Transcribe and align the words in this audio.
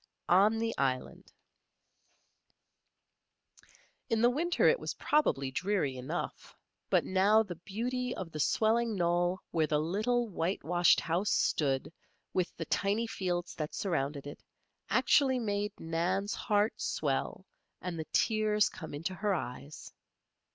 ON 0.29 0.57
THE 0.57 0.75
ISLAND 0.79 1.31
In 4.09 4.19
the 4.23 4.31
winter 4.31 4.67
it 4.67 4.79
was 4.79 4.95
probably 4.95 5.51
dreary 5.51 5.95
enough; 5.95 6.55
but 6.89 7.05
now 7.05 7.43
the 7.43 7.57
beauty 7.69 8.15
of 8.15 8.31
the 8.31 8.39
swelling 8.39 8.95
knoll 8.95 9.37
where 9.51 9.67
the 9.67 9.77
little 9.77 10.27
whitewashed 10.27 11.01
house 11.01 11.29
stood, 11.29 11.93
with 12.33 12.51
the 12.57 12.65
tiny 12.65 13.05
fields 13.05 13.53
that 13.53 13.75
surrounded 13.75 14.25
it, 14.25 14.41
actually 14.89 15.37
made 15.37 15.71
Nan's 15.79 16.33
heart 16.33 16.73
swell 16.81 17.45
and 17.79 17.99
the 17.99 18.05
tears 18.11 18.69
come 18.69 18.95
into 18.95 19.13
her 19.13 19.35
eyes. 19.35 19.93